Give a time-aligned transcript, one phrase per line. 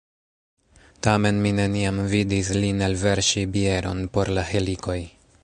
[1.07, 4.99] Tamen mi neniam vidis lin elverŝi bieron por la helikoj.